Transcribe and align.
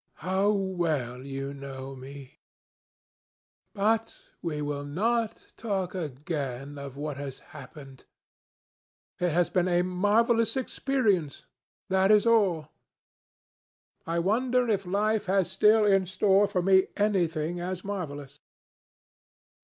How 0.25 0.49
well 0.49 1.23
you 1.27 1.53
know 1.53 1.95
me! 1.95 2.39
But 3.75 4.17
we 4.41 4.59
will 4.59 4.83
not 4.83 5.53
talk 5.57 5.93
again 5.93 6.79
of 6.79 6.97
what 6.97 7.17
has 7.17 7.37
happened. 7.53 8.05
It 9.19 9.29
has 9.29 9.51
been 9.51 9.67
a 9.67 9.83
marvellous 9.83 10.57
experience. 10.57 11.45
That 11.89 12.09
is 12.09 12.25
all. 12.25 12.69
I 14.07 14.17
wonder 14.17 14.67
if 14.67 14.87
life 14.87 15.27
has 15.27 15.51
still 15.51 15.85
in 15.85 16.07
store 16.07 16.47
for 16.47 16.63
me 16.63 16.87
anything 16.97 17.59
as 17.59 17.83
marvellous." 17.83 18.39